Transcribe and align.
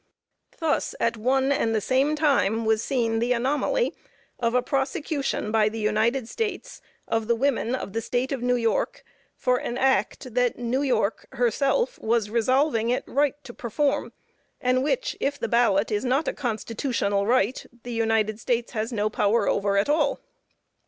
Thus 0.59 0.95
at 0.99 1.15
one 1.15 1.51
and 1.51 1.75
the 1.75 1.79
same 1.79 2.15
time 2.15 2.65
was 2.65 2.83
seen 2.83 3.19
the 3.19 3.33
anomaly 3.33 3.93
of 4.39 4.55
a 4.55 4.63
prosecution 4.63 5.51
by 5.51 5.69
the 5.69 5.77
United 5.77 6.27
States 6.27 6.81
of 7.07 7.29
women 7.29 7.75
of 7.75 7.93
the 7.93 8.01
State 8.01 8.31
of 8.31 8.41
New 8.41 8.55
York 8.55 9.03
for 9.35 9.57
an 9.59 9.77
act 9.77 10.33
that 10.33 10.57
New 10.57 10.81
York 10.81 11.27
herself 11.33 11.99
was 11.99 12.31
resolving 12.31 12.89
it 12.89 13.03
right 13.05 13.35
to 13.43 13.53
perform, 13.53 14.11
and 14.59 14.83
which 14.83 15.15
if 15.19 15.37
the 15.39 15.47
ballot 15.47 15.91
is 15.91 16.03
not 16.03 16.27
a 16.27 16.33
constitutional 16.33 17.27
right, 17.27 17.63
the 17.83 17.93
United 17.93 18.39
States 18.39 18.71
has 18.71 18.91
no 18.91 19.07
power 19.07 19.47
over 19.47 19.77
at 19.77 19.87
all. 19.87 20.19